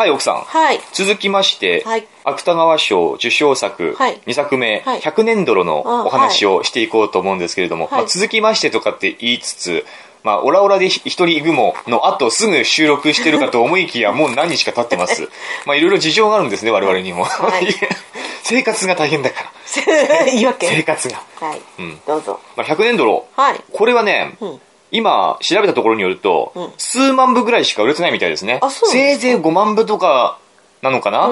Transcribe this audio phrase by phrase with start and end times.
[0.00, 0.36] はい、奥さん。
[0.36, 0.80] はい。
[0.94, 9.84] 続きまして、はい芥川賞受賞作はい2作目、はい100年泥のあお話をしていこうと思うんですけれども、はいまあ、続きましてとかって言いつつ、
[10.22, 15.28] まあ、オラオラで一人雲の後すぐ収録してるかと思いきや、もう何日か経ってます。
[15.66, 17.24] まあ、いろいろ事情があるんですね、我々にも。
[17.24, 17.66] はい
[18.42, 20.24] 生活が大変だから。
[20.24, 20.66] 言い訳。
[20.66, 21.22] 生活が。
[21.40, 21.60] はい。
[21.78, 22.40] うんどうぞ。
[22.56, 23.26] まあ、100年泥。
[23.36, 23.60] はい。
[23.70, 24.60] これはね、うん
[24.90, 26.68] 今調べたところによると、うん。
[26.78, 28.58] 数万部ぐらいしか売れてないみたいですね。
[28.62, 29.22] あそうなんですか？
[29.22, 30.38] せいぜい5万部とか
[30.82, 31.28] なのかな、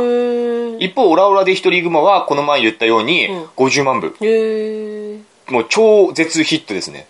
[0.79, 4.15] 一方、オラオラで一人雲は、この前言ったようにうん、50万部。
[4.21, 5.21] へー。
[5.49, 7.07] もう超絶ヒットですね。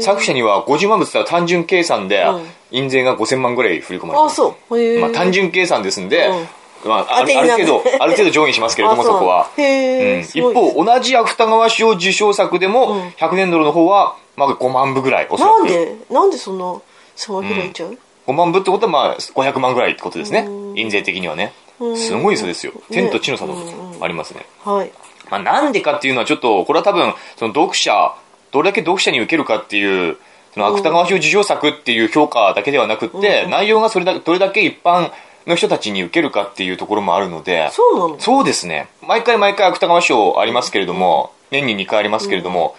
[0.00, 4.36] 作者には50万部って言ったら単純計算でうん、印税が5000万ぐらい振り込まれてあ、ます。
[4.36, 5.00] そう。
[5.00, 6.30] まあ単純計算ですんで、
[6.86, 9.48] まあ、あるるある程度、ある程度上下しますけれども、 あそこは。
[9.56, 10.14] うへー。
[10.16, 10.20] うん。
[10.22, 10.74] 一すごいです。
[10.76, 13.08] 方、同じ芥川賞受賞作でも、うん。
[13.18, 15.58] 100年ドルの方は、まあ5万部ぐらい、おそらく。
[15.58, 15.96] なんで？
[16.10, 16.80] なんでそんな
[17.16, 20.74] 差が開いちゃう、5万部ってことは、まあ、500万ぐらいってことですねう。
[20.74, 21.92] ん印税的にはねう。
[21.92, 22.72] んすごい差ですよ。
[22.90, 23.54] 天と地の差と
[24.00, 24.46] ありますね。
[24.64, 24.92] はい。
[25.30, 28.14] まあ、なんでかっていうのはちょっと、これは多分、その読者、
[28.52, 30.18] どれだけ読者に受けるかっていう、
[30.52, 35.10] その芥川賞受賞作っていう評価だけではなくって、うん内容がそれだどれだけ一般
[35.46, 38.20] の人たちに受けるかっていうところもあるので、そうなの？
[38.20, 38.88] そうですね。
[39.02, 42.76] 毎回毎回芥川賞ありますけれども、年に2回ありますけれども、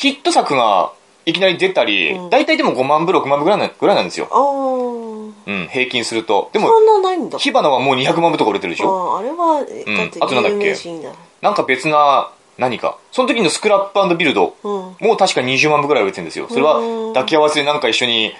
[0.00, 0.92] ヒット作が
[1.26, 4.28] いきなり出たりう、ん大体でも5万部、6万部ぐらいなぐらいなんですよ。
[5.46, 6.48] うん、平均すると。
[6.54, 7.38] でもそ、んなないんだ。
[7.38, 10.74] 火花はもう200万部とか売れてるでしょあーあれは、えうんあとなんだっけ？
[11.42, 12.96] なんか別な、何か。
[13.12, 14.72] その時のスクラップビルド、うん。
[14.72, 16.46] もう確か20万部ぐらい売れてるんですよ。
[16.48, 18.32] それはうん抱き合わせでなんか一緒に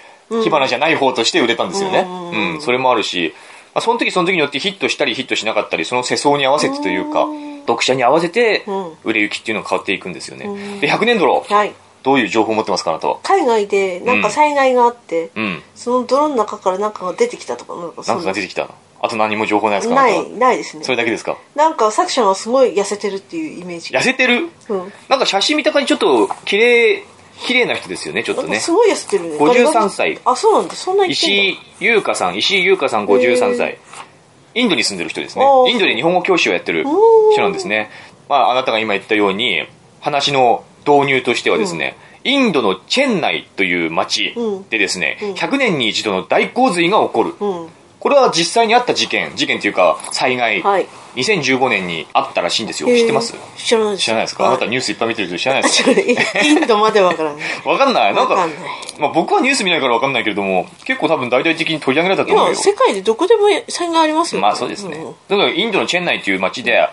[0.43, 2.07] 火花じゃない方として売れたんですよね。
[2.07, 3.35] うんうん、それもあるし、
[3.75, 8.93] まあ、その時その時によってヒットしたりヒットしなかったり、その世相に合わせてというかうん、読者に合わせてうん。
[9.05, 10.47] 売れ行きっていうのが変わっていくんですよね。
[10.47, 10.81] うん。
[10.81, 11.75] で、100年ドロはい。
[12.03, 13.19] どういう情報を持ってますかあなたは。
[13.23, 15.63] 海外でなんか災害があって、うん。
[15.75, 18.19] その泥の中からなんかが出てきたとか、なんかそな。
[18.19, 18.75] んかが出てきたの？
[19.03, 20.01] あと何も情報ないですか？
[20.01, 20.85] あないないですね。
[20.85, 21.37] それだけですか？
[21.55, 23.93] なんか作者がすごい痩せてるっていうイメージ。
[23.93, 24.49] 痩せてる？
[24.71, 24.93] うん。
[25.09, 27.05] なんか写真見た感じちょっと綺麗、
[27.43, 28.61] 綺麗な人ですよね、ちょっとね。
[28.61, 29.37] すごい痩せてるね。
[29.37, 30.21] 53ガリガリ歳。
[30.25, 30.75] あそうなんだ。
[30.75, 31.35] そんな言ってんだ。
[31.35, 33.79] 石井優香さん、石井優香さん53へ歳。
[34.55, 35.45] インドに住んでる人ですね。
[35.69, 36.85] インドで日本語教師をやってる
[37.33, 37.91] 人なんですね。
[38.29, 39.67] まあ、あなたが今言ったように、
[40.01, 44.35] 話の導入としてはですね、インドのチェンナイという町
[44.71, 45.33] でですね、うん。
[45.33, 47.35] 100年に一度の大洪水が起こる。
[47.41, 47.69] うん
[48.01, 50.87] これは実際にあった事件、事件というか災害、はい。
[51.17, 52.89] 2015年にあったらしいんですよ。
[52.89, 53.35] 知ってます？
[53.57, 54.05] 知らないです。
[54.05, 55.91] 知らないですか、あなたニュースいっぱい見てるけど知らないですか？
[56.41, 57.43] インドまでわからない。
[57.65, 58.15] わかんない。
[58.15, 58.59] なんかわかんない。
[58.99, 62.53] まあ、僕はニュース見ないからわかんないけれども、結構多分大々的に取り上げられたと思うよ。
[62.55, 64.97] 今世界でどこでも災害ありますよまあそうですね。
[64.97, 66.89] んだからインドのチェンナイという町で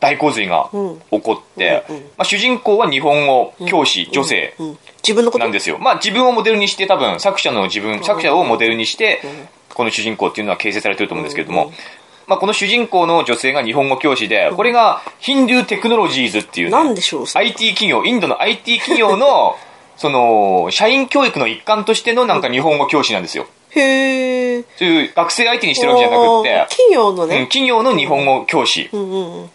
[0.00, 0.68] 大洪水が
[1.12, 2.02] 起こって、うんうん。
[2.02, 5.44] まあ、主人公は日本語教師、女性うん自分のこと？
[5.44, 5.78] なんですよ。
[5.80, 9.20] まあ自分をモデルにして多分作者の自分、作者をモデルにして、
[9.74, 11.72] この主人公っていうのは形成されてると思うんですけれども、
[12.26, 19.56] まあこの主人公の女性が日本語教師で、これがヒンドゥーテクノロジーズっていうね、なんでしょう IT 企業、インドの IT 企業の、
[19.96, 23.46] その、社員教育の一環としてのなんか日本語教師なんですよ。
[23.70, 28.88] へえそういう学生相手にしてるわけじゃなくって、企業のうんね企業の日本語教師。
[28.92, 29.50] うんうんうん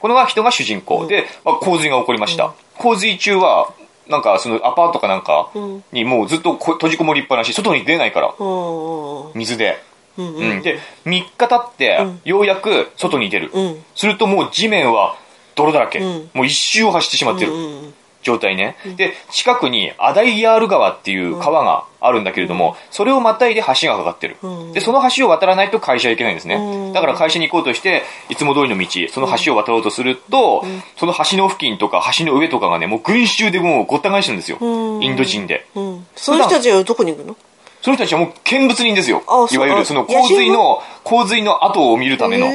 [0.00, 2.52] このが人が主人公で、まあ、洪水が起こりました。
[2.76, 3.72] 洪水中は、
[4.10, 5.50] なんかそのアパートかなんか
[5.92, 9.82] にもうずっとこ閉じこもりっぱなし、外に出ないから、うんうん水で。
[10.18, 13.50] うんうん、で、3日経って、ようやく外に出る。
[13.54, 13.84] うん。
[13.94, 15.16] するともう地面は
[15.54, 16.00] 泥だらけ。
[16.00, 16.30] うん。
[16.34, 17.52] もう一周を走ってしまってる。
[17.52, 18.76] うん状態ね。
[18.96, 24.36] で、近くにアダイヤール川っていう川があるんだけれども、それをまたいで橋がかかってる。
[24.42, 24.72] うん。
[24.72, 26.56] で、その橋を渡らないと会社へ行けないんですね。
[26.56, 26.92] うん。
[26.92, 30.64] だから会社に行こうとして、いつも通りの道、その橋を渡ろうとすると、
[30.96, 34.58] その橋の付近とか橋の上とかがね、もう群衆でもうごった返してるんですよ。
[34.60, 35.02] うん。
[35.02, 35.66] インド人で。
[35.74, 36.06] うん。
[36.14, 37.36] その人たちはどこに行くの？
[37.82, 39.22] その人たちはもう見物人ですよ。
[39.50, 42.46] いわゆるその洪水の、洪水の後を見るための。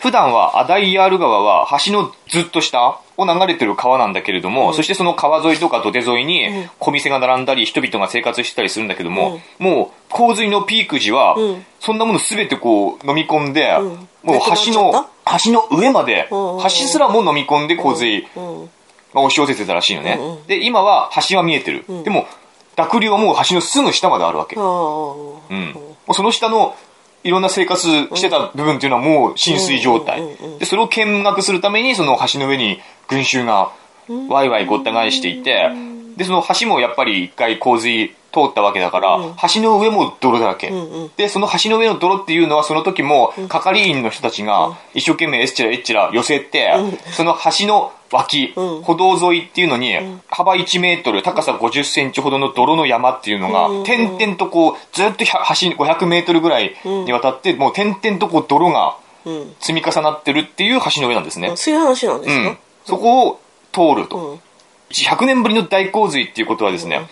[0.00, 11.66] 普段はアダイヤール川は橋のずっと下を流れてる川なんだけれども、そしてその川沿いとか土手沿いに小店が並んだり人々が生活してたりするんだけども、もう洪水のピーク時は、うん。
[11.80, 13.78] そんなものすべてこう飲み込んで、ん。
[14.22, 15.06] もう橋の
[15.44, 18.70] 橋の上まで、うんうん橋すらも飲み込んで洪水うん。
[19.14, 20.16] が押し寄せてたらしいのね。
[20.18, 20.46] うんうん。
[20.46, 21.84] で、今は橋は見えてる。
[22.04, 22.26] でも、
[22.76, 24.56] 濁流はもう橋のすぐ下まであるわけ。
[24.56, 25.42] うん、も
[26.08, 26.74] うその下の
[27.24, 30.22] いろんな生活してた部分っていうのはもう浸水状態。
[30.58, 33.72] でそれを見学するためにその橋の上に群衆が
[34.28, 35.70] ワイワイごった返していて
[36.16, 39.18] でその橋もやっぱり一回洪水通ったわけだから、
[39.54, 40.72] 橋の上も泥だらけ、
[41.16, 46.72] でその橋の上の泥っていうのはその時も係員の人たちが一生懸命エッチラエッチラ寄せて、
[47.12, 49.94] その橋の脇、歩道沿いっていうのに、
[50.28, 58.96] 幅1メートル、高さ50センチほどの泥の山っていうのが、点々とこう、ずっと橋500メートルぐらいにわたって、もう点々とこう泥が
[59.60, 61.52] 積み重なってるっていう橋の上なんですね。
[61.56, 62.50] そういう話なんですか？
[62.50, 62.58] うん。
[62.84, 63.40] そこを
[63.72, 64.38] 通ると。
[64.90, 67.08] 100年ぶりの大洪水っていうことはですね、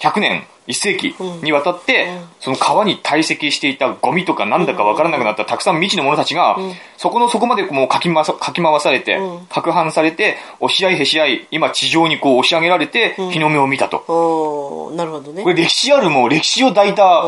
[0.00, 2.08] 100年、1世紀にわたって、
[2.40, 6.56] その川に堆積していたゴミとかなんだかわからなくなったたくさん未知の者たちが、
[6.96, 14.92] そこのそこまでもうかき回さかき回されて、攪拌されて、押し合いへし合い、今地上にこう押し上げられて、日の目を見たと。
[14.94, 15.42] なるほどね。
[15.42, 17.24] これ歴史あるもう歴史を抱いた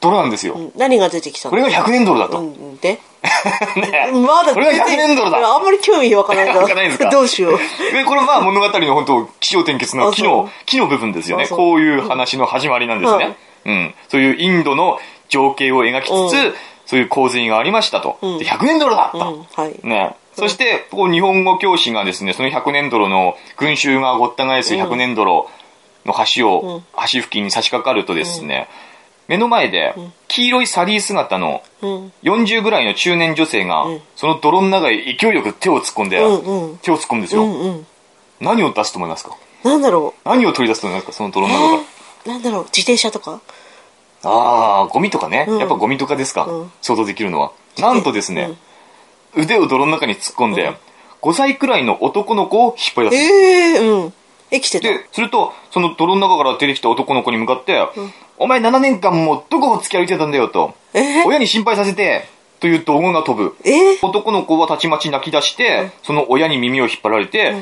[0.00, 0.54] 泥なんですよ。
[0.54, 0.72] うん。
[0.76, 1.50] 何が出てきたの？
[1.50, 2.38] これが100年泥だと。
[2.38, 2.76] うん。
[2.78, 2.98] で？
[3.76, 5.38] ねまだこれが100年泥だ。
[5.38, 7.10] あんまり興味わからないわかんないですか？
[7.10, 7.58] どうしよう
[7.92, 11.46] で、これまあ物語の本当、気象転結の木あのそ、木の部分ですよね。
[11.48, 13.36] こういう話の始まりなんですね。
[13.64, 13.94] うん。
[14.08, 16.14] そういうインドの情景を描きつつ、う
[16.50, 16.54] ん
[16.88, 18.16] そういう洪水がありましたと。
[18.22, 19.26] で100年泥だった。
[19.26, 20.14] うんはいね。
[20.34, 25.50] そして、こう日本語教師がですね、その100年泥の群衆がごった返す100年泥
[26.04, 26.82] の橋を、
[27.12, 28.68] 橋付近に差し掛かるとですね、
[29.28, 29.94] 目の前で
[30.28, 32.12] 黄色いサリー姿のうん。
[32.22, 33.84] 40ぐらいの中年女性が、
[34.14, 36.18] その泥の中へ勢いよく手を突っ込んで、
[36.82, 37.44] 手を突っ込むんですよ。
[37.44, 37.86] うんうん。
[38.40, 39.36] 何を出すと思いますか？
[39.64, 41.12] なんだろ何を取り出すと思いますか？
[41.12, 41.60] その泥うの中。
[41.60, 41.80] から。
[41.80, 42.64] えーなんだろう。
[42.64, 43.40] 自転車とか？
[44.24, 45.46] ああ、ゴミとかね。
[45.48, 45.58] うん。
[45.58, 46.72] やっぱゴミとかですか、うん。
[46.82, 47.52] 想像できるのは。
[47.78, 48.50] なんとですね、
[49.36, 50.74] 腕を泥の中に突っ込んで、
[51.22, 53.22] 5歳くらいの男の子を引っ張り出す。
[53.22, 54.12] ええうん
[54.50, 57.80] 生きてたで、すると、その泥の中から出てきた男の子に向かって、
[58.38, 60.74] お前7年間もどこを突き歩いてたんだよと。
[60.94, 61.22] え？
[61.22, 62.24] ー親に心配させて、
[62.60, 63.56] という怒号が飛ぶ。
[63.64, 63.98] え？
[64.00, 67.54] ー男の子はたちまち泣き出して、その親に耳を引っ張られて、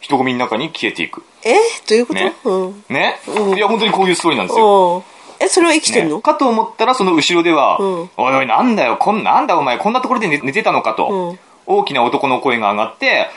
[0.00, 1.22] 人混みの中に消えていく。
[1.44, 1.54] え？
[1.88, 2.34] どういうこと、ね。
[2.44, 2.84] うん。
[2.88, 3.56] ね、うん。
[3.56, 5.04] いや、本当にこういうストーリーなんですよ。
[5.42, 6.22] えそれは生きてんの、ね。
[6.22, 8.10] かと思ったらその後ろでは、うん。
[8.18, 11.38] おいおいなんだよこんなんだお前こんなところで寝寝てたのかと、うん。
[11.64, 13.28] 大きな男の声が上がって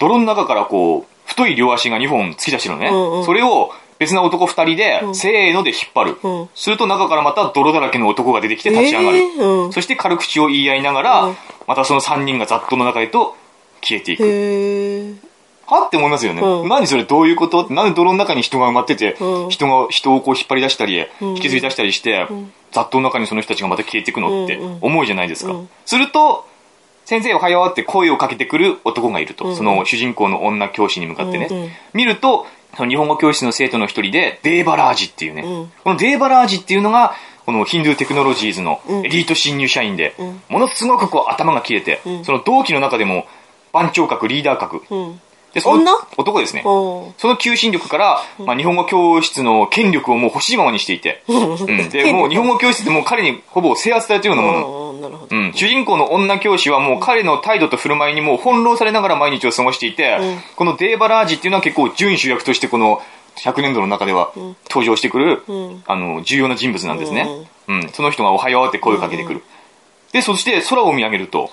[0.00, 3.24] 泥の中からこう太い両足が2本突き出してるのね、うんうん。
[3.24, 3.70] それを
[4.02, 6.48] 別な男2人で、せーので引っ張る、うん。
[6.54, 9.72] すると中からまた泥だらけの男が出てきて立ち上がる、えーうん。
[9.72, 11.36] そして軽口を言い合いながら、うん。
[11.66, 13.36] またその3人が雑踏の中へと
[13.80, 14.24] 消えていく。
[14.24, 15.14] へえ
[15.64, 16.68] はって思いますよね、うん。
[16.68, 17.04] 何それ？
[17.04, 17.72] どういうこと？
[17.72, 19.48] なんで泥の中に人が埋まってて、うん。
[19.48, 21.06] 人が人をこう引っ張り出したり、ん。
[21.20, 22.26] 引きずり出したりして、
[22.72, 25.68] 雑踏の中にその人たちがまた消えていくのってうんうん思うじゃないですか、うん。
[25.86, 26.46] すると
[27.04, 31.70] 先生おはようって声をかけてくる男がいると、その主人公の女教師に向かってね、うんうん。
[31.94, 32.46] 見ると
[32.76, 35.72] その日本語教室の生徒の一人でデーバラージっていうね、うん。
[35.84, 37.14] このデーバラージっていうのが
[37.44, 40.42] このヒンドゥーテクノロジーズのエリート新入社員で、ん。
[40.48, 42.24] ものすごくこう頭が切れて、ん。
[42.24, 43.26] その同期の中でも
[43.72, 45.20] 番長格リーダー格うん
[45.52, 45.92] でその女？
[46.16, 46.62] 男ですね。
[46.62, 60.38] その求心力から、まあ、日本語教室の権力をもう欲しいままにしていて、うん、でもう日本語教室でもう彼にほぼ制圧されてるようなもの、うん主人公の女教師はもう彼の態度と振る舞いにもう翻弄されながら毎日を過ごしていて、うん。
[60.56, 63.02] このデーバラージっていうのは結構準主役としてこの
[63.36, 64.32] 100年度の中では
[64.68, 65.82] 登場してくる、ん。
[65.86, 67.26] あの重要な人物なんですね、
[67.68, 69.42] うんその人が「おはよう」って声をかけてくる、
[70.12, 71.48] でそして空を見上げると、ん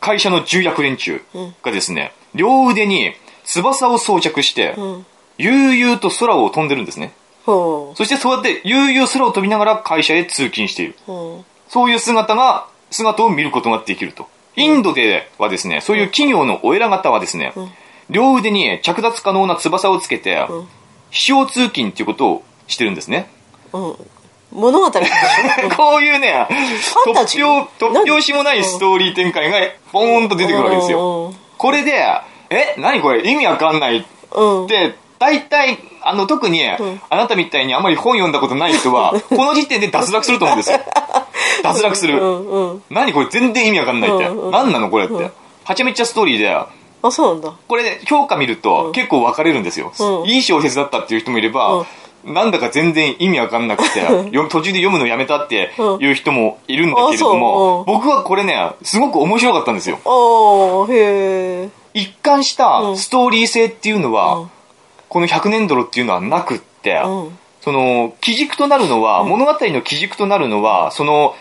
[0.00, 1.22] 会社の重役連中
[1.62, 3.12] がですね両腕に
[3.44, 5.06] 翼を装着して、うん。
[5.38, 7.12] 悠々と空を飛んでるんですね。
[7.46, 10.96] ほそしてそうやって悠々空を飛びながら会社へ通勤している。
[11.08, 11.36] うう。
[11.38, 14.26] んそういう姿が、姿を見ることができると。
[14.56, 17.54] インドではですね、そういう企業のお偉方はですね、
[18.10, 20.48] 両腕に着脱可能な翼をつけて、
[21.10, 23.30] 飛翔通勤っていうことをしてるんですね。
[24.52, 26.46] うん物語でしょこういうね、
[27.06, 27.14] 突ー？
[27.14, 29.58] 拍、突拍子もないストーリー展開が、
[29.92, 31.32] ボーンと出てくるわけですよ。
[31.56, 32.04] これで、
[32.50, 33.30] え、何これ？
[33.30, 34.04] 意味わかんない
[34.34, 34.66] うんうん。
[34.66, 36.78] で、大体、あの、特に、あ
[37.10, 40.80] なたみたいにあまり本読んだことない人は、 この時点で脱落すると思うんですよ。
[41.62, 42.20] 脱落する。
[42.20, 43.26] うんうん何これ？
[43.30, 44.24] 全然意味わかんないって。
[44.26, 45.14] うんうん何なのこれって。
[45.64, 47.52] はちゃめちゃストーリーで、あそうなんだ。
[47.68, 49.92] これで評価見ると結構分かれるんですよ。
[49.98, 50.28] うん。
[50.28, 51.86] いい小説だったっていう人もいれば、
[52.24, 54.00] なんだか全然意味わかんなくて、
[54.30, 57.84] よ途中で読むのやめたっていう人もいるんだけれども、う。
[57.86, 59.98] 僕はこれね、すごく面白かったんですよ。
[61.94, 62.96] 一貫したうん。
[62.96, 64.50] ストーリー性っていうのは、うん。
[65.08, 67.38] この100年ドルっていうのはなくって、うん。
[67.60, 71.34] その、基軸となるのは、物語の基軸となるのは、その、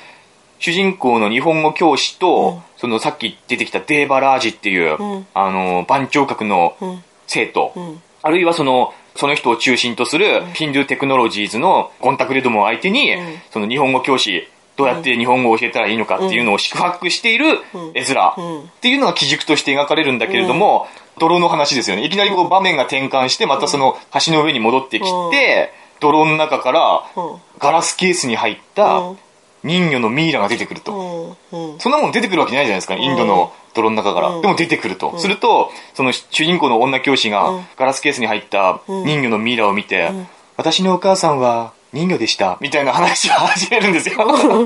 [0.59, 5.27] 主人公の日本語教師と、そのさっき出てきたデーバラージっていう、うん。
[5.33, 7.03] あの、番長格のうん。
[7.27, 8.01] 生徒、ん。
[8.23, 13.41] あるいはその、その人を中心とする、ヒンドゥーテクノロジーズのゴンタクレドモを相手に、ん。
[13.51, 14.47] その日本語教師、
[14.77, 17.59] どうやって日本語を教えたらいいのかっていうのを宿泊している
[17.93, 18.59] 絵面うん。
[18.61, 20.87] っていうのが基軸として描かれるんだけれども、
[21.19, 22.05] 泥の話ですよね。
[22.05, 29.17] いきなりこう場面が転換して、またその橋の上に戻ってきて、泥の中からうんガラスケースに入ったうん
[29.63, 31.37] 人魚のミイラが出てくると。
[31.51, 34.29] うんうんそんなもん出てくるわけないじゃないですか、インドの泥の中から。
[34.29, 35.17] うんでも出てくると。
[35.19, 40.11] すると、その主人公の女教師がうんガラスケースに入った人魚のミイラを見て、
[40.57, 42.57] 私のお母さんは人魚でした。
[42.61, 44.17] みたいな話を始めるんですよ。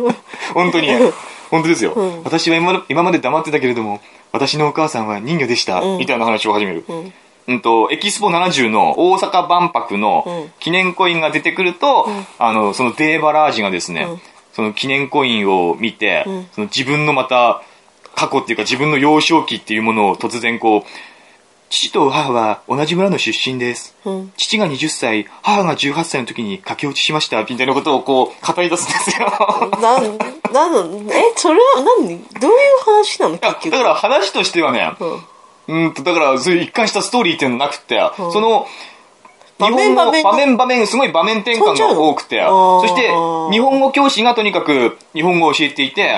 [0.54, 0.90] 本当に。
[1.50, 1.92] 本当ですよ。
[1.92, 5.82] ん私は今今まで黙ってたけれども、私のお母さんは人魚でした。
[5.82, 6.86] うんみたいな話を始める。
[6.90, 7.14] ん
[7.46, 12.10] うんと、エキスポ70の大阪万博のうん記念コインが出てくると、
[12.40, 14.22] あの、そのデーバラージがですね、うん
[14.54, 17.62] その記念コインを見て、んその自分のまた
[18.16, 20.82] 過去っていうか自分の幼少期っていうものを突然こう、
[21.70, 23.96] 父と母は同じ村の出身です。
[24.06, 29.28] うん父が20歳、母が18歳の時に駆け落ちしました、みたいなことをこう語り出すんですよ。
[29.82, 30.18] なん、
[30.54, 32.20] なんの、え、それは何？
[32.40, 33.38] どういう話なの？
[33.40, 33.72] 結局。
[33.72, 35.06] だから話としてはね、う
[35.76, 38.68] んうんと、だからそういう一貫したストーリーっていうのなくて、その、場面
[39.66, 43.10] 日本語場面場面すごい場面転換が多くて、そして
[43.52, 46.14] 日本語教師がとにかく日本語を教えていて、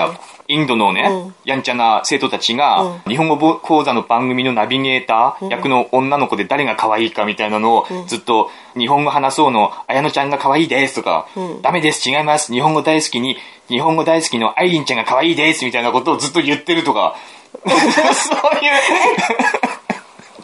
[0.48, 1.34] インドのね、うん。
[1.44, 3.00] やんちゃな生徒たちが、うん。
[3.10, 11.62] 日本語講座の番組のナビゲーター、役の女の子で誰が可愛いかみたいなのをずっと、日本語話そうの、綾乃ちゃんが可愛いですとか、ん。
[11.62, 13.36] ダメです、違います、日本語大好きに、
[13.68, 17.16] 日本語大好きのアイリンちゃんが可愛いですみたいなことをずっと言ってるとか、
[17.66, 18.72] そういう、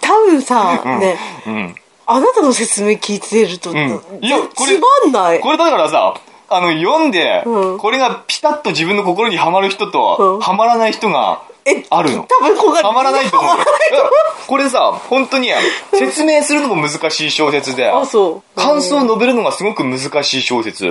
[0.00, 1.16] 多分さ、ね、
[1.46, 1.74] うん。
[2.06, 3.76] あなたの説明聞いてると、ん
[4.20, 5.40] いやこれつまんない。
[5.40, 6.14] これだからさ、
[6.48, 12.26] あの、読んで、うんこれがピタッと自分の心にはまる人と、うんはまらない人がえあるの。
[12.28, 12.82] 多分ここが。
[12.82, 13.56] はまらないと思う。
[14.46, 15.50] これさ、本当に
[15.92, 17.90] 説明するのも難しい小説で。
[18.56, 20.86] 感想を述べるのがすごく難しい小説。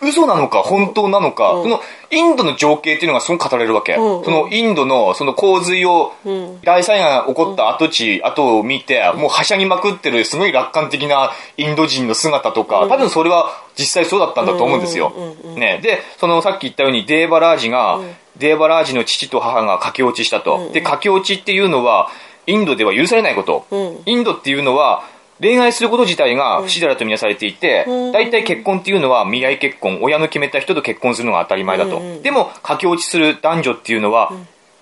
[0.00, 0.04] う。
[0.04, 0.08] ん。
[0.08, 1.62] 嘘なのか本当なのか、うん。
[1.64, 3.94] そのインドの情景っていうのがすごく語れるわけ。
[3.94, 4.24] うん。
[4.24, 6.60] そのインドのその洪水を、うん。
[6.62, 15.12] 大災害が起こった跡地、跡を見て、もうはしゃぎまくってるすごい楽観的なインド人の姿とか、多分それは実際そうだったんだと思うんですよ。
[15.56, 18.00] ね、で、そのさっき言ったようにデーバラージが、
[18.36, 20.70] デーバラージの父と母が駆け落ちしたと。
[20.72, 22.10] で、駆け落ちっていうのは、
[22.46, 23.64] インドでは許されないこと。
[23.70, 24.02] うん。
[24.06, 25.04] インドっていうのは、
[25.40, 28.12] 恋愛すること自体が不自然だとみなされていて、うん。
[28.12, 31.98] 大体結婚っていうのは未来結婚、親の決めた人と結婚するのが当たり前だと。
[31.98, 34.32] うんでも、駆け落ちする男女っていうのは、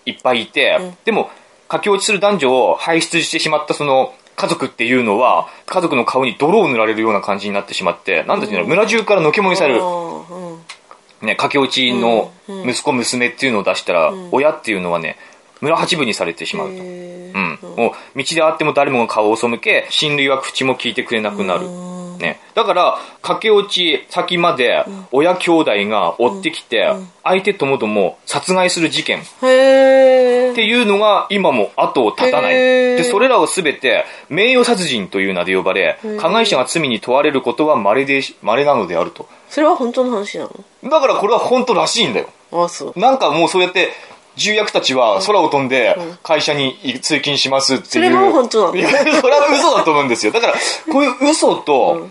[0.05, 1.31] いっぱいいて、でも、
[1.69, 11.27] 駆け落ちする男女を輩出してしまったその、家族っていうのは、家族の顔に泥を塗られるような感じになってしまって、なんだっていうの、村中からのけもみされる、うん。
[11.27, 12.33] ね、駆け落ちの
[12.67, 15.17] 息子娘っていうのを出したら、親っていうのはね、
[15.63, 16.75] 村八分にされてしまうと。
[16.75, 17.59] へうん。
[17.77, 21.69] もう、道で会っても誰もが顔を背け、親類は口も聞いてくれなくなる。
[22.19, 22.41] ね。
[22.55, 26.93] だから、駆け落ち先まで、親兄弟が追ってきて、
[27.23, 32.55] 相手ともども殺害する事件っていうのが今も後を絶たない。
[32.55, 39.29] で、それらをすべて、名誉殺人という名で呼ばれ、加害者が罪に問われることは稀で、稀なのであると。
[39.49, 40.49] それは本当の話な
[40.85, 42.29] だからこれは本当らしいんだよ。
[42.51, 42.99] のあ、そう。
[42.99, 43.91] なんかもうそうやって、
[44.37, 47.89] 重役たちは空を飛んで会社に通勤しますっていう。
[47.89, 48.77] それも本当なの？
[48.77, 50.33] いや、それは嘘だと思うんですよ。
[50.33, 50.55] だから、
[50.93, 52.09] こういう嘘と、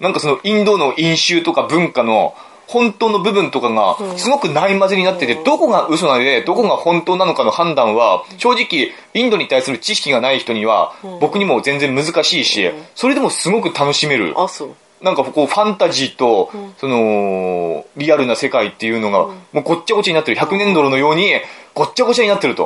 [0.00, 2.34] なんかそのインドの飲酒とか文化の
[2.66, 14.32] 本当の部分とかがすごくない混ぜになってて、どこが嘘なので、どこが本当なのかの判断は、正直、インドに対する知識がない人には、僕にも全然難しいし、それでもすごく楽しめる。
[14.36, 14.74] あ、そう。
[15.04, 20.40] なんかこうファンタジーと、その、リアルな世界っていうのが、もうごっちゃごちゃになってる。
[20.40, 21.30] 100年ドルのように、
[21.74, 22.64] ごっちゃごちゃになってるあと。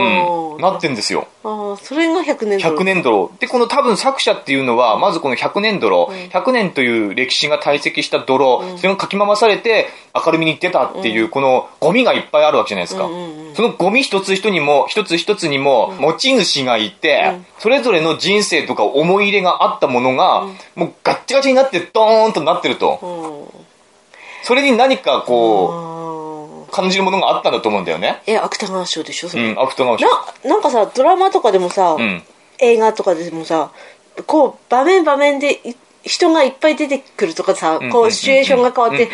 [0.00, 0.60] ーうん。
[0.60, 1.26] なってんんですよ。
[1.42, 3.38] あーそれが100年ドル100年ドル。
[3.38, 13.08] で、この多分作者っていうのは、まずこの100年ドル、100年という歴史が堆積した泥、それがかき回されて明るみに出たっていう、このゴミがいっぱいあるわけじゃないですか。
[13.54, 22.98] そのゴミ一つ一にも、一つ一つにも、持ち主がいて、それぞれの人生とか思い入れがあったものが、もうガッチガチになってドーンとなってると。
[23.02, 23.64] うん。
[24.42, 26.00] それに何かこう、
[26.70, 28.22] 感じるものがあったんだと思うんだよね。
[28.26, 29.44] え、芥川賞でしょそれ。
[29.50, 32.22] うん、アフターガンショーな、なんかさ、ドラマとかでもさ、うん。
[32.58, 33.70] 映画とかでもさ、
[34.26, 39.08] こう、場面場面でい人がいっぱい出てくるとかさ、こう、シチュエーションが変わって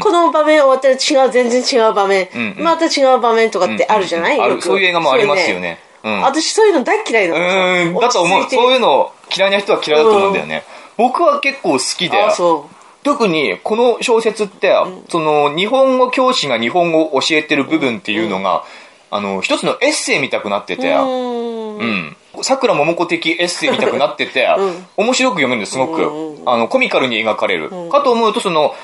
[0.00, 2.28] この場面終わったら違う、全然違う場面。
[2.34, 4.36] んうん、また違う場面とかってあるじゃない？
[4.36, 4.52] うんうんうん。
[4.52, 5.78] あるそういう映画もありますよね。
[6.02, 6.20] そううん。
[6.22, 7.48] 私そういうの大嫌いなの。
[7.48, 7.54] さ。
[7.56, 8.50] うん、だと思う。
[8.50, 10.64] そういうの嫌いな人は嫌いだと思うんだよね。
[10.96, 12.74] 僕は結構好きで、あ、そう。
[13.02, 14.74] 特にこの小説って、
[15.08, 18.64] その日本語教師が日本語を教えてる部分っていうのが、
[19.10, 21.82] あの、一つのエッセイ見たくなってて、ううん。
[21.82, 22.16] ん。
[22.42, 24.86] 桜桃子的エッセイ見たくなってて、うん。
[24.96, 26.02] 面白く読めるんです、すごく。
[26.02, 27.70] うんあの、コミカルに描かれる。
[27.90, 28.74] かと思うと、その、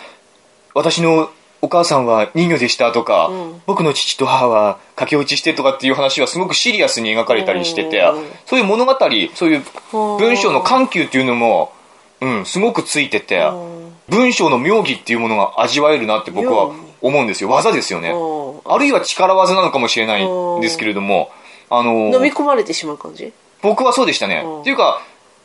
[0.75, 1.31] 私の
[1.63, 3.63] お母さんは人魚でしたとか、ん。
[3.67, 8.95] 僕の父と母は駆け落ちしてとかっていう話はすごくシリアスに描かれたりしてて、うんそういう物語、
[9.35, 11.73] そういう文章の緩急っていうのも、
[12.21, 16.71] うん、すごくついててん、文章の妙義っていうものが味わえるなって僕は
[17.01, 17.51] 思うんですよ。
[17.51, 18.11] 技ですよね。
[18.11, 21.31] うんあるいは力技なのかもしれないんですけれども、
[21.71, 23.33] あの飲み込まれてしまう感じ？
[23.63, 24.43] 僕はそうでしたね。
[24.45, 25.01] うんっていうか、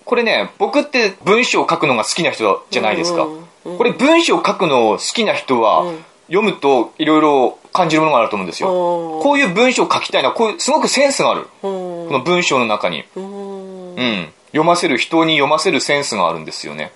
[0.06, 3.28] これね、僕って文章を書くのが好きな人じゃないですか。
[3.64, 8.70] これ文章を書くのを好きな人は、うん読むといろいろ感じるものがあると思うんですよ。
[8.70, 11.42] うんこういう文章を書きたいな、こういう、すごくセンスがある。
[11.42, 13.04] うんこの文章の中に。
[13.18, 14.28] うんうん。
[14.52, 16.94] 読ませる、人に読ませるセンスがあるんですよね。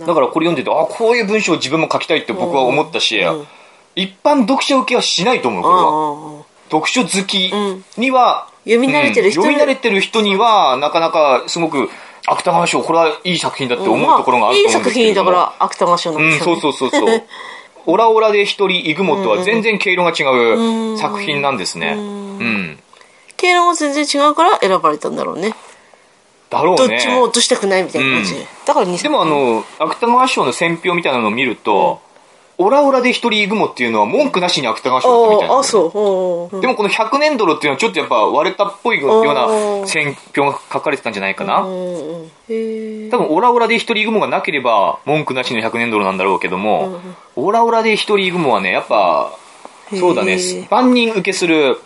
[0.00, 3.46] うんだからこれ読んでて、あ、こういう文章を自分も書きたいって僕は思ったし、うん。
[3.94, 6.40] 一般読者受けはしないと思う、これは。
[6.40, 7.52] あ読書好き
[7.98, 11.90] には、読み慣れてる人うん読み慣れてる人には、なかなかすごく、
[12.26, 15.30] 芥川賞、これはいい作品だって思うところがあると思うんですけれども。
[15.30, 17.22] いい作品だから芥川賞なんうん、ですよ、ねそうそうそうそう。
[17.84, 20.22] オラオラで一人イグモとは全然毛色が違
[20.94, 21.96] う作品なんですね。
[21.98, 22.78] うん。
[23.36, 25.52] 経路も全然違うから選ばれたんだろうね
[26.52, 26.88] だろうね。
[26.88, 28.34] どっちも落としたくないみたいな感じ。
[28.34, 28.46] で、うん。
[28.66, 32.00] だから2でもあの、芥川賞の選評みたいなのを見ると、
[32.58, 35.54] オラオラで一人イグモっていうのは文句なしに芥川賞だったみたいな。
[35.54, 36.60] ああそう。
[36.60, 41.60] でもこの100年ドルっていうのはちょっとやっぱ割れたっぽいような選評が書かれてたんじゃないかな。
[41.62, 42.30] 多分
[43.30, 47.00] オラオラで一人イグモがなければ文句なしの100年ドルなんだろうけども、
[47.36, 49.32] オラオラで一人イグモはね、やっぱ、
[49.98, 50.38] そうだね。
[50.70, 51.80] 万人受けする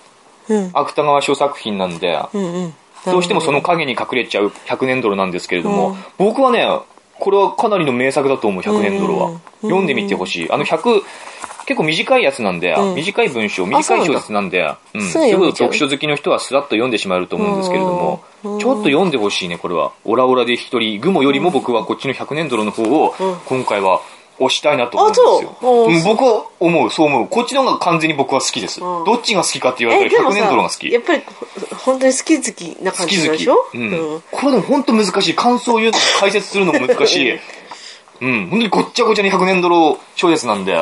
[0.49, 0.71] うん。
[0.75, 2.75] 芥川賞作品なんで、うんうん
[3.07, 6.67] どうしてもその影に隠れちゃう100年ドルなんですけれども、僕はね、
[7.19, 9.27] これはかなりの名作だと思う、100年ドルは。
[9.29, 10.51] うん読んでみてほしい。
[10.51, 11.03] あの100、
[11.67, 12.95] 結構短いやつなんで、うん。
[12.95, 19.93] 短い文章、短い小説なんで、うん、すすぐぐ読書好きの人はスラッと読んでしまえると思うんですけれども、うんちょっと読んでほしいね、これは。
[20.05, 23.37] オラオラで一人、グモよりも僕はこっちの100年ドルの方をうん。
[23.47, 24.01] 今回は
[24.39, 25.13] 押したいなと思うん
[25.95, 27.29] ですよ僕は思う、そう思う。
[27.29, 28.83] こっちの方が完全に僕は好きです。
[28.83, 30.91] うんどっちが好きかって言われたら100えでもさ年ドルが好き。
[30.91, 31.23] やっぱり
[31.85, 33.23] 本当に好き好きな感好き好き。
[33.23, 34.23] じでしょうん。
[34.31, 35.35] これでも本当難しい。
[35.35, 37.33] 感想を言うのも解説するのも難しい。
[38.21, 38.49] うん。
[38.49, 40.73] 本当にごっちゃごちゃに100年ドル小説なんで。
[40.73, 40.77] い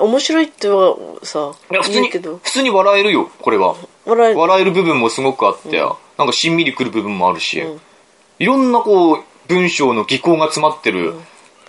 [0.00, 3.76] 面白いってはさや、普通に、普通に笑えるよ、これは。
[4.04, 7.80] 笑える笑える部分もすごくあって、なんかしんみりくる部分もあるし、うん
[8.40, 11.14] いろんなこう、文章の技巧が詰まってる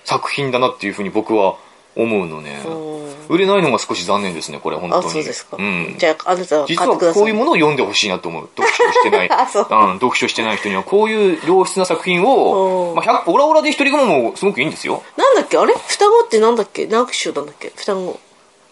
[0.05, 1.57] 作品だなっていうふうに僕は
[1.95, 2.61] 思うのね。
[2.65, 2.69] う。
[2.71, 2.95] ん
[3.27, 5.09] 売れないのが少し残念ですね、これ、本当あに。
[5.09, 5.95] そうですか、うん。
[5.97, 8.49] じゃああなたは買実はこういうものを読んでほしいなと思う。
[8.55, 9.29] 読書してない。
[9.33, 9.67] あそう。
[9.67, 15.01] うん、読書してない人にはこういう良質な作品を、うんまあ、100オラオラで一人グモもすごくいいんですよ。
[15.17, 15.57] なんだっけ？
[15.57, 15.73] あれ？
[15.73, 16.85] 双子ってなんだっけ？
[16.85, 17.71] 直木賞なんだっけ？
[17.75, 18.19] 双子。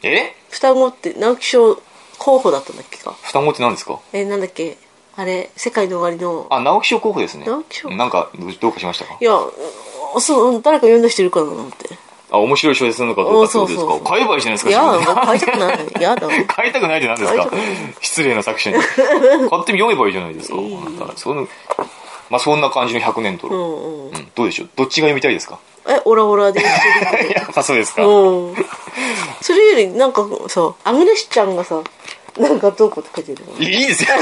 [0.03, 0.35] え？
[0.51, 1.79] 双子って直木賞
[2.19, 3.15] 候補だったんだっけか？
[3.23, 3.99] 双子って何ですか？
[4.13, 4.77] えなんだっけ？
[5.15, 6.45] あれ世界の終わりの。
[6.51, 7.45] あ、直木賞候補ですね。
[7.45, 7.89] 直木賞。
[7.89, 9.17] なんか、どどうかしましたか？
[9.19, 9.39] いや
[10.19, 11.89] そう誰か読んだ人いるかなと思って。
[12.31, 15.79] あ、面白い小説なのかどうかってことですそうそうそうか買えばいいじゃないですか、いや買いたくない。
[16.01, 16.27] やだ。
[16.47, 17.47] 買いたくないって何ですか？
[18.01, 18.77] 失礼な作者に。
[18.77, 19.03] 買って
[19.73, 20.55] 読めばいいじゃないですか。
[21.15, 21.47] その
[22.29, 23.55] まあそんな感じの100年ドル。
[23.55, 23.65] ううん。
[23.65, 23.67] ん
[24.05, 24.31] うん。
[24.33, 24.69] どうでしょう？
[24.75, 25.59] どっちが読みたいですか？
[25.87, 26.69] えオラオラでや
[27.43, 28.03] っぱそうですか。
[28.03, 28.07] う
[28.51, 28.55] ん。
[29.41, 31.81] それよりなんかさアグネスちゃんがさ
[32.39, 33.59] なんかどうこうって書いてるの。
[33.61, 34.09] いいですよ。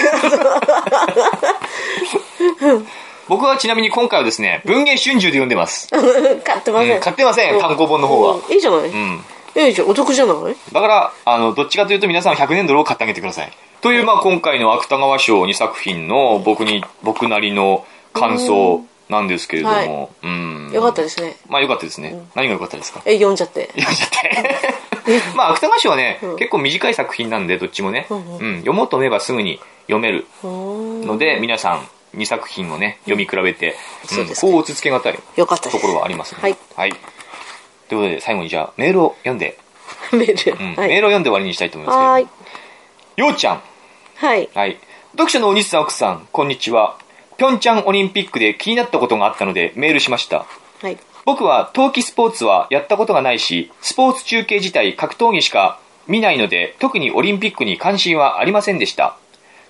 [3.31, 5.87] 僕はちなみに今回はですね、文芸春秋で読んでます。
[6.43, 8.33] 買ってません、うん買ってません単行本の方は。
[8.33, 9.23] うんいいじゃない、うん。
[9.55, 9.87] いいじゃん。
[9.87, 10.55] お得じゃない？
[10.73, 13.51] だから、あの、どっちかというと皆さんは100年ドルを買ってあげてください。
[13.79, 20.69] という、まあ今回の芥川賞2作品の僕に、僕なりの感想なんですけれども、うん。
[20.73, 21.37] よかったですね。
[21.47, 22.13] まあよかったですね。
[22.35, 22.99] 何がよかったですか？
[23.05, 23.69] え読んじゃって。
[23.77, 24.61] 読んじゃって。
[25.35, 36.41] まあ芥川賞はね、結構短い作品なんで、どっちもね、うん、読もうと思えばすぐに読めるうんので、皆さん2作品をね、読み比べて、そうですかこう落ち着けがたいよかったですところはありますね。
[36.41, 36.57] はい。
[36.75, 36.91] はい。
[36.91, 39.57] ということで、最後にじゃあメールを読んで、
[40.11, 42.27] メール、うんはいメールを読んで終わりにしたいと思いますけれ
[43.17, 43.61] どようちゃん。
[44.15, 44.77] はいはい。
[45.11, 46.97] 読書のお兄さん奥さん、こんにちは。
[47.37, 50.45] ピョンチャンオリンピックで気になったことがあったのでメールしました。
[50.81, 59.17] はい僕は冬季スポーツはやったことがないし、スポーツ中継自体格闘技しか見ないので、特にオリンピックに関心はありませんでした。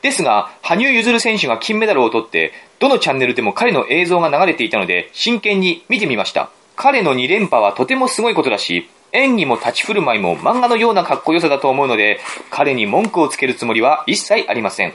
[0.02, 6.50] ですが、羽生結弦選手が金メダルを取って、どのチャンネルでも彼の映像が流れていたので、真剣に見てみました。
[6.76, 14.94] 彼の2連覇はとてもすごいことだし、演技も立ち振る舞いも漫画のようなかっこよさだと思うので、彼に文句をつけるつもりは一切ありません。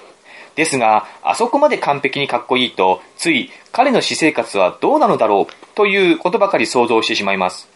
[0.55, 7.69] ですが、あそこまで完璧にかっこいいと、つい彼の私生活はどうなのだろうということばかり想像してしまいます。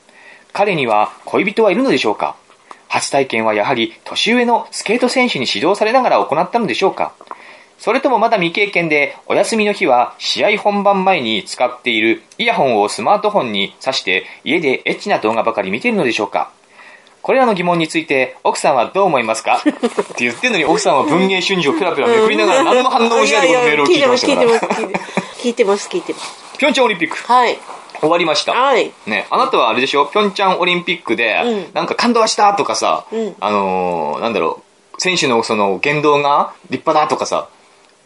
[0.53, 2.37] 彼には恋人はいるのでしょうか？
[2.91, 7.13] 初体験はやはり年上のスケート選手に指導されながら行ったのでしょうか？
[7.79, 16.51] それともまだ未経験で、お休みの日は試合本番前に使っているイヤホンをスマートフォンに挿して家でエッチな動画ばかり見ているのでしょうか？
[17.23, 19.61] これらの疑問について奥さんはどう思いますか？
[19.63, 24.51] って言ってんのに奥さんは文芸春秋をペラペラめくりながら何の反応もしないでこのメールを聞いてましたから。
[25.41, 26.59] 聞いてます聞いてます聞いてます。
[26.59, 27.17] ピョンチャンオリンピック。
[27.17, 27.59] はい。
[28.01, 28.53] 終わりました。
[28.53, 28.93] はい。
[29.07, 30.07] ね、あなたはあれでしょ？
[30.07, 32.55] ピョンチャンオリンピックで、うんなんか感動した？
[32.55, 34.63] とかさ、うんあのーなんだろ
[34.97, 37.09] う、選手のその言動が立派だ？
[37.09, 37.49] とかさ、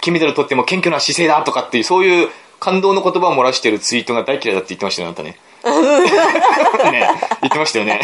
[0.01, 1.43] 金メダル取っても謙虚な姿勢だ？
[1.45, 2.29] とかっていう、そういう
[2.61, 5.39] 感動の言葉を漏らしてるツイートが大嫌いだって言ってましたよ、あなたね。
[5.65, 7.09] ね、
[7.43, 8.01] 言ってましたよね。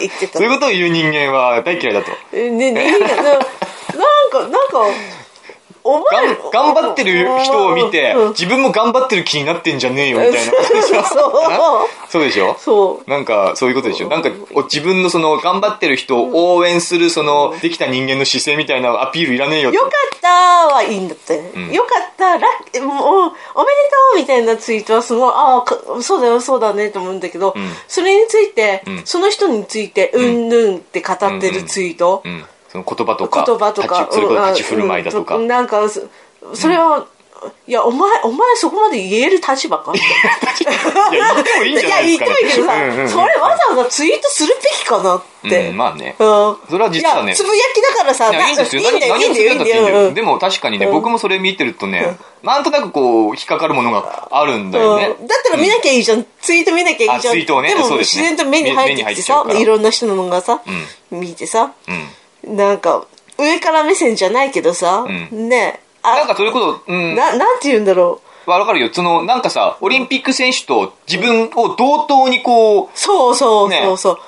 [0.00, 2.10] 言ってた そういうことを言う人間は大嫌いだと。
[2.32, 2.90] えねなん
[4.30, 4.58] か、なんか、
[5.84, 6.32] おが前。
[6.32, 10.52] ん頑張ってる人を見てうん、自分も頑張ってる気になってんじゃねえよ、みたいな。
[10.52, 11.02] ことでしょ。
[11.04, 11.32] そう。
[12.08, 12.56] そうでしょ？
[12.58, 13.10] そう。
[13.10, 14.08] なんか、そういうことでしょ？
[14.08, 19.90] なんか、お自分のその、頑張ってる人を応援する、その、できた人間の姿勢みたいなアピールいらねえよよかっ
[20.20, 20.28] た
[20.74, 21.36] はいいんだって。
[21.58, 21.72] ん。
[21.72, 23.36] よかった、ラッもう、おめでと
[24.14, 27.54] うみたいなツイートはすごい、ああ、かそうだよ、そうだねと思うんだけど、ん。
[27.88, 29.02] それについて、ん。
[29.04, 32.44] その人について、うんぬんって語ってるツイート、うん。
[32.72, 35.36] その言葉とか、言葉とかそれこそ立ち振る舞いだとか。
[35.36, 36.00] うんなんか、そ
[36.54, 37.06] それは、
[37.66, 42.30] いや、お前、お前そこまで言える立場かいや、言ってもいいんじゃないですか、ね。
[42.30, 45.68] いや、言ってもいいけどさ、うんうんうんそれわざわざツイートするべきかなって。
[45.68, 46.16] うん、まあね。
[46.18, 48.82] うんそれは実はねつぶやきだからさ、いや、いいんですよ。
[48.82, 49.88] いいんだよ、いいんだよ、いいんだよ。
[50.04, 50.14] よ。
[50.14, 55.26] でも確かにね、僕もそれ見てるとね、なんとなくこう、引っかかるものがあるんだよねうん。
[55.26, 56.24] だったら見なきゃいいじゃん。
[56.40, 57.32] ツイート見なきゃいいじゃん。
[57.32, 60.62] あツイートをねでも自然と目に入ってきてさいろんな人のがさ、
[61.10, 62.08] 見てさ、うん。
[62.44, 63.06] なんか、
[63.38, 67.14] 上から目線じゃないけどさ、うねあなんか、それこそ、うん。
[67.14, 68.50] な、なんて言うんだろう。
[68.50, 68.90] わかるよ。
[68.92, 74.18] その、なんかさ、オリンピック選手と自分を同等にこう、そうそうねそうそう。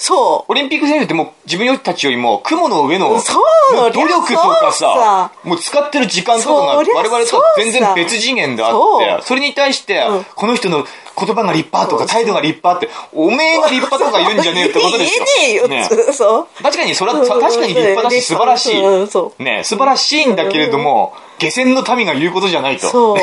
[0.00, 8.70] そオリンピック選手ってもう自分たちよりも雲の上の努力とかささ、もう使ってる時間とかが我々とは全然別次元であっ
[9.18, 10.86] て、それに対してうん、この人の
[11.24, 15.24] 言葉が立派とか態度が立派って、おめえが立派とか言うんじゃねえよってことですよ。
[15.40, 16.62] 言えねえよ、ねそう。
[16.62, 19.42] 確かにそれは、確かに立派だし素晴らしい。
[19.42, 22.88] ね素晴らしいんだけれども、下船の民が言うことじゃないと。
[22.90, 23.18] そう。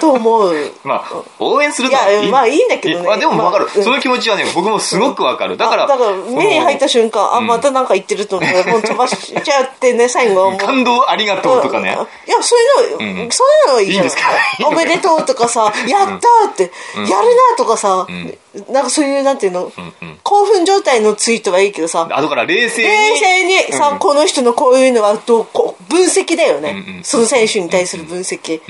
[0.00, 0.72] と思う。
[0.84, 3.68] まあ、応援するのはいいやまあいいんだけどねまあでもわかる。
[3.82, 5.58] その気持ちはね、僕もすごくわかる。
[5.58, 10.56] だから、だから、目に入った瞬間、あ、またなんか言ってると思って、もう飛ばしちゃってね、 最後。
[10.56, 11.98] 感動ありがとうとかね。
[12.26, 12.60] いや、そう
[12.92, 14.02] いうの、うんそういうのはいいん。
[14.02, 14.22] ですか？
[14.66, 16.16] おめでとうとかさ、やったー
[16.48, 16.72] って、
[17.10, 18.06] やるなとかさ、
[18.70, 19.72] なんかそういう、なんていうの、
[20.22, 22.88] 興奮状態のツイートはいいけどさ、あ、だから冷静に。
[22.88, 23.98] 冷静にさ、うん。
[23.98, 28.60] この人のこういうのはどうこう分析だよね、その選手に対する分析、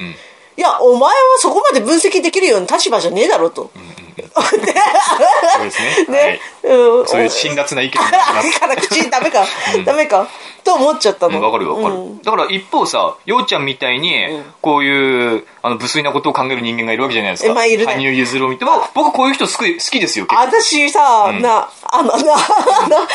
[0.55, 3.71] いやお前はそこまで分析できるような立場じゃねえだろと、
[4.43, 6.05] そうですね。
[6.09, 6.75] ね、はい。
[6.75, 7.07] うん。
[7.07, 8.61] そういう辛辣な意見になります。
[8.61, 9.47] から口ダメか、
[9.85, 10.29] ダメか
[10.65, 11.41] と思っちゃったの。
[11.41, 12.23] わかるよわかる、うん。
[12.23, 17.51] だから一方さ、ようちゃんみたいに、こういう、あの、無粋なことを考える人間がいるわけじゃないですか。
[17.51, 17.93] えまあいるね。
[17.93, 20.43] 羽生結弦を見て、まあ僕こういう人好き好きですよ、結構。
[20.43, 23.07] 私さ、なあのなあのは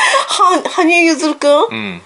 [0.70, 2.02] 羽生結弦君、うん。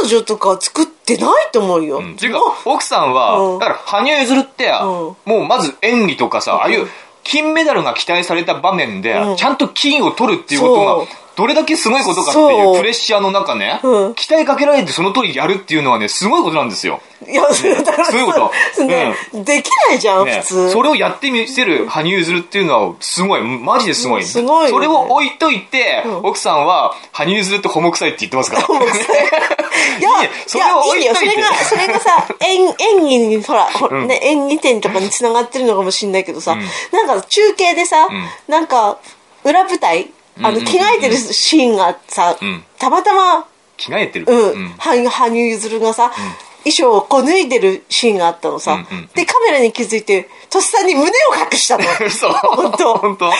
[0.00, 3.58] 彼女とか作ってないと思うよ、っていうか、奥さんは、うん。
[3.58, 6.88] だから、羽生結弦って、もうまず演技とかさ、ああいう、
[7.22, 9.36] 金メダルが期待された場面で、うん。
[9.36, 11.06] ちゃんと金を取るっていうことがそう、
[11.38, 12.74] どれだけすごいことかっていそう。
[12.74, 14.14] うプレッシャーの中ね、うん。
[14.16, 17.00] 期待かけられてその通りやるっていうのはね、すごいことなんですよ。
[17.24, 18.50] いや、だからそういうこと。
[18.74, 20.70] そうね、できないじゃん、ね、普通。
[20.72, 24.24] それをやってみせる羽生結弦っていうのはすごい、マジですごい。
[24.24, 24.70] すごいよね。
[24.70, 28.62] それを置いといて、奥さんは羽生結弦ってホモ臭いって言ってますから。
[28.62, 28.66] い。
[30.02, 30.30] や、ね。
[30.46, 31.44] それを置いといていいよ。
[31.64, 36.56] それが、それがさ、演、 演技に、ほら、ほらね、演技点とかに繋がってるのかもしれないけどさ、
[36.90, 38.08] なんか中継でさ、
[38.48, 38.98] なんか、
[39.44, 40.10] 裏舞台、
[40.42, 42.64] あの、着替えてるシーンがさ、ん。
[42.78, 43.46] たまたま、
[43.76, 44.26] 着替えてる。
[44.28, 46.10] うん、羽生結弦がさ、
[46.64, 51.10] 衣装をこう脱いでるシーンがあったのさ、で、カメラに気づいて、とっさに胸を
[51.52, 51.84] 隠したの。
[52.04, 52.94] 嘘本当。
[52.96, 53.30] 本当？
[53.30, 53.34] 本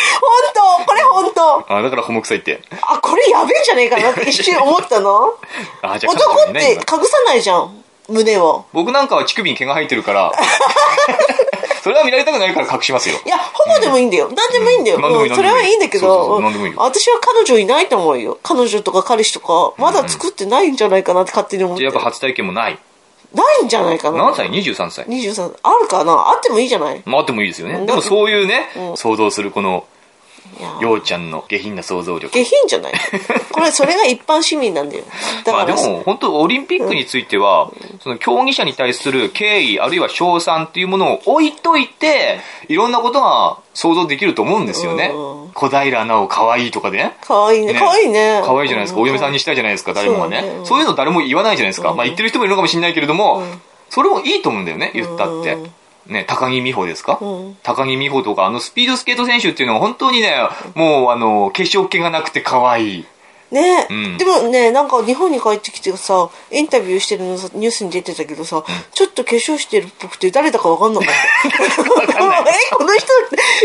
[0.54, 0.84] 当。
[0.86, 1.74] これ本当。
[1.76, 2.62] あ、だからホモ臭いって。
[2.80, 5.34] あ、これやべえんじゃねえかなって一瞬思ったの？
[5.82, 7.77] あ、じゃあ男って隠さないじゃん、
[8.08, 8.64] 胸を。
[8.72, 10.32] 僕なんかは乳首に毛が生えてるから、
[11.82, 13.16] それは見られたくないから隠しますよ。
[13.24, 14.30] いや、ホモでもいいんだよ。
[14.34, 14.96] 何でもいいんだよ。
[14.96, 16.40] うんそれはいいんだけど、
[16.76, 18.38] 私は彼女いないと思うよ。
[18.42, 22.78] 彼女とか彼氏とか、まだ作ってないんじゃないかなって勝手に思ってやっぱ初体験もない。
[23.34, 24.18] ないんじゃないかな。
[24.24, 25.04] 何歳 ?23 歳。
[25.06, 26.12] 23あるかな？
[26.12, 27.02] あってもいいじゃない？
[27.04, 27.74] まああってもいいですよね。
[27.74, 29.84] うんでもそういうね、想像するこの、
[30.80, 32.32] ようちゃんの下品な想像力。
[32.32, 32.92] 下品じゃない
[33.52, 35.04] これ、それが一般市民なんだよ。
[35.44, 37.70] だまあから、でも、本当オリンピックについては、
[38.02, 45.50] その競技者に対する敬意、あるいは賞賛っていうものを置いといて、いろんなことが想像できると思うんですよねうん。
[45.54, 47.16] 小平奈緒可愛いとかでね。
[47.22, 47.74] かわいいね。
[47.74, 48.42] かわいいね。
[48.44, 49.00] 可愛いじゃないですか。
[49.00, 50.62] お嫁さんにしたいじゃないですか、誰もがねねう。
[50.62, 51.94] んそういうの誰も言わないじゃないですか。
[51.94, 53.42] まあ言ってる人もいるのかもしれないけれども、
[53.90, 55.72] それもいいと思うんだよね、言ったってうん。
[56.08, 57.14] ね、高木美帆ですか？
[57.14, 57.56] ん。
[57.62, 60.34] 高木美帆とか、あのスピードスケート選手っていうのは本当にね、
[60.74, 63.06] もうあの、化粧気がなくて可愛い。
[63.50, 64.18] ね、うん。
[64.18, 72.12] でもねなんか日本に帰ってきてさインタビューしてるのさニュースに出てたけどさ、ちょっと化粧してるっぽくて誰だか分かんなかった。
[72.44, 73.06] えこの人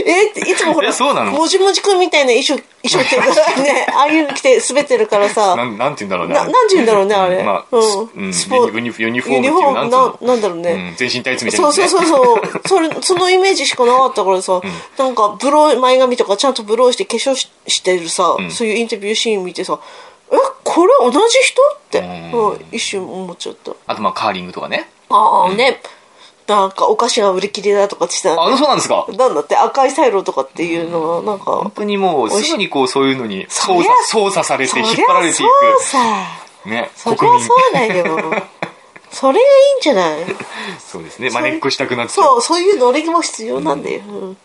[0.05, 0.91] えいつもほら
[1.31, 3.87] もじもじくんみたいな衣装衣装っていうかね。
[3.95, 5.55] ああいうの着て滑ってるからさ。
[5.55, 8.25] なんなんて言うんだろうねななんて言うんだろうねあれ、まあ、うん。
[8.25, 12.61] うん、スポユニユニフォームっていうユニフォームなんななんだろうね、うん、全身タイツみたいなそうそうそうそう。
[12.67, 14.61] それそのイメージしかなかったからさ、
[14.97, 19.79] なんかブロー前髪とかちゃんとブローして化粧ししてるさ、そういうインタビューシーン見てさ
[20.31, 21.61] えこれ同じ人？
[21.61, 22.49] って、うん。
[22.51, 22.65] うん。
[22.71, 23.71] 一瞬思っちゃった。
[23.87, 24.89] あとまあカーリングとかね。
[25.09, 25.79] ああね、
[26.47, 29.05] なんかお菓子が売り切れだとかって言ってたあそうなんですか？
[29.17, 35.45] なんだって赤いサイロとかっていうのはなんか、本当にもうすぐにこうそういうのに操作操作されて引っ張られてい
[36.65, 36.69] く。
[36.69, 38.43] ねそり国民ゃそうだよ
[39.11, 39.43] それがい
[39.75, 40.19] いんじゃない？
[40.79, 41.29] そうですね。
[41.29, 44.37] 真似っこしたくなっちゃそううそういうノリも必要なんだよ、うん。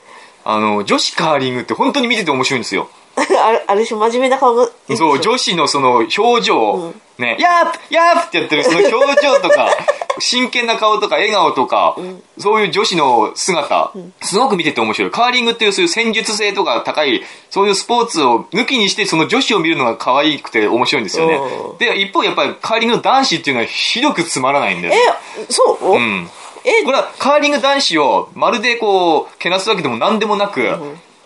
[0.44, 2.88] あの女子カーリングって本当に見てて面白いんですよ。
[3.16, 9.68] あれあれし真面目な顔がそう女子のその表情、ねヤープヤープってやってるその表情とか
[10.20, 11.96] 真剣な顔とか笑顔とか、
[12.38, 15.10] そういう女子の姿、すごく見てて面白い。
[15.10, 21.34] カーリングっていうそういう戦術性とか高いそういうスポーツを抜きにしてその女子を見るのが可愛くて面白いんですよね。
[21.34, 21.78] うん。
[21.78, 25.00] で一方やっぱりカーリングの男子っていうのはひどくつまらないんだよね
[25.40, 26.28] えそう、うん。
[26.64, 26.84] え？
[26.84, 30.76] これはカーリング男子をまるでこうけなすわけでも何でもなく、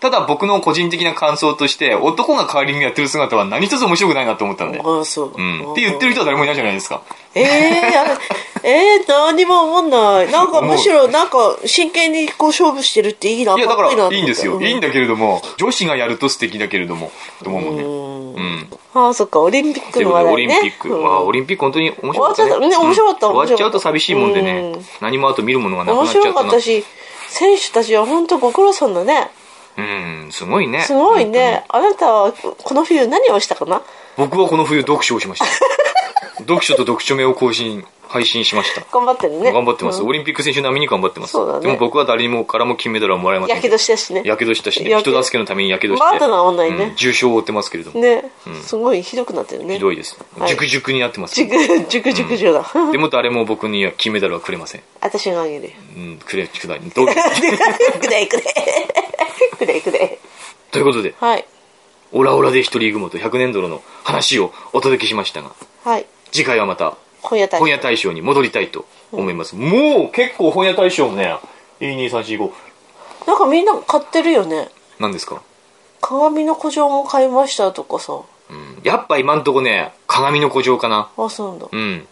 [0.03, 7.03] ただ僕の個人的な感想として男がカーリングやってる姿は何一つ面白くないなと思ったんで、ああそう、うん、って言ってる人は誰もいないじゃないですか。
[7.35, 8.17] えー、あれ
[8.65, 10.29] えー、何も思んない。
[10.29, 17.09] なんかむしろなんか真剣にこう勝負してるっていいないやだからいいんですよ、ういいんだけれども女子がやると素敵だけれども
[17.41, 17.83] と思うもんね。
[17.83, 18.67] うん。
[18.93, 21.03] ああそっかオリンピックということでオリンの話題ねピック、うん。
[21.05, 22.49] わあオリンピック本当に面白かったね。
[22.49, 23.33] 終わっちゃったね面白かったうん。
[23.35, 24.85] 終わっちゃうと寂しいもんでね、うん。
[24.99, 26.83] 何もあと見るものがなくな面白っちゃったなかったし
[27.29, 29.31] 選手たちは本当ご苦労さんだね
[29.77, 30.81] うんすごいね。
[30.81, 31.63] すごいね。
[31.69, 33.81] あなたはこの冬何をしたかな？
[34.17, 35.45] 僕はこの冬読書をしました。
[36.43, 38.85] 読書と読書目を更新配信しました。
[38.91, 39.51] 頑張ってるね。
[39.51, 40.09] 頑張ってます、うん。
[40.09, 41.61] オリンピック選手並みに頑張ってます、そうだね。
[41.61, 44.21] でも僕は誰にもからも金メダルはもらえませんやけどしたしね。
[44.23, 44.91] やけどしたしね。
[44.91, 46.05] やけ人助けのためにやけどして。
[46.05, 46.85] まだ治んないね。
[46.85, 46.95] うん。
[46.95, 49.73] 重傷を負ってますけれども、ね、すごいひどくなってるね。
[49.73, 50.19] ひどいです。
[50.37, 50.49] はい。
[50.49, 51.49] 熟熟になってます、熟
[51.89, 54.81] 熟熟熟だ、でも誰も僕には金メダルはくれません。
[55.01, 55.71] 私があげるよ。
[55.97, 56.19] うん。
[56.23, 56.81] くれくだい。
[56.93, 58.53] どう くれくれ
[59.57, 60.19] くれくれ
[60.71, 61.45] ということではい。
[62.11, 65.51] オラオラで一人雲と100年度の話をお届けしましたが
[65.83, 66.05] はい。
[66.31, 71.35] 次回はまた本屋大本屋大賞に戻りたいと思います、もう結構本屋大賞もね
[71.79, 72.51] 12345
[73.25, 74.69] なんかみんな買ってるよね。
[74.99, 75.41] 何ですか？
[76.01, 78.19] 鏡の古城も買いましたとかさ。
[78.49, 78.81] うん。
[78.83, 81.09] やっぱ今んとこね鏡の古城かな。
[81.17, 81.67] あそうなんだ。
[81.71, 82.07] うん。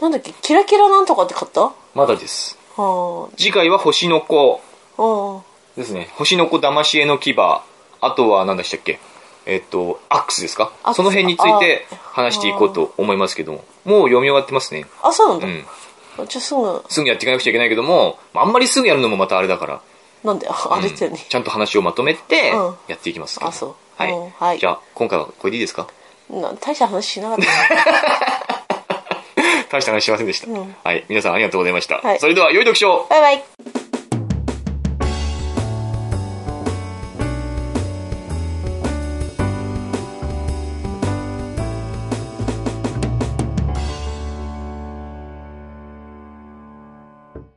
[0.00, 0.32] なんだっけ？
[0.40, 1.60] キラキラなんとかって買った？
[1.60, 2.58] はまだです。
[2.78, 4.60] あ次回は星の子。
[4.98, 5.42] あ
[5.76, 6.08] ですね。
[6.14, 7.36] 星の子騙し絵の牙。
[7.38, 8.98] あとは何でしたっけ？
[9.44, 10.72] えっとアックスですか？
[10.94, 14.86] その辺について話していこうと思いますけどももう読み終わってますね。
[15.02, 15.64] あそうなんだ、うん。
[16.26, 16.84] じゃあすぐ。
[16.88, 19.80] すぐやっていかなくちゃいけないけどもあんまりすぐやるのもまたあれだから。
[20.24, 22.76] なんだよ あれだよね、ちゃんと話をまとめてうん。
[22.88, 23.38] やっていきます。
[23.38, 23.74] けどあそう。
[23.96, 24.58] はい、うんはい。
[24.58, 25.86] じゃあ今回はこれでいいですか？
[26.30, 27.44] な大した話しなかった
[29.70, 30.76] 大した話しませんでした、うん。
[30.84, 31.04] はい。
[31.08, 32.20] 皆さんありがとうございました、はい。
[32.20, 33.06] それでは良い読書を。
[33.08, 33.91] バイバイ